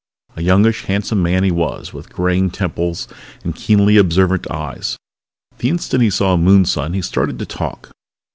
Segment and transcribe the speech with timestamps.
[0.35, 3.07] A youngish, handsome man he was, with graying temples
[3.43, 4.97] and keenly observant eyes.
[5.59, 7.91] The instant he saw Moonson he started to talk.